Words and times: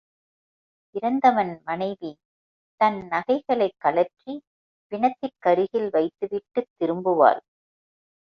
இறந்தவன் 0.95 1.61
மனைவி 1.65 2.11
தன் 2.81 3.07
நகைகளைக் 3.07 3.77
கழற்றிப் 3.77 4.43
பிணத்திற்கருகில் 4.91 5.89
வைத்துவிட்டுத் 5.89 6.71
திரும்புவாள். 6.79 7.41